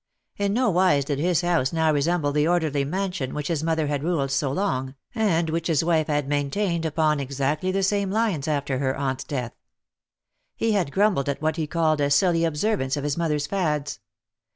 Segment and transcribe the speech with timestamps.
[0.35, 4.31] In nowise did his house now resemble the orderly mansion which his mother had ruled
[4.31, 8.95] so long, and which his wife had maintained upon exactly the same lines after her
[8.95, 9.53] aunt^s death.
[10.55, 13.99] He had grumbled at what he called a silly observance of his mother^s fads.